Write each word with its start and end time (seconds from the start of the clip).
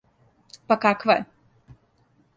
Па 0.73 0.77
каква 0.85 1.19
је? 1.21 1.27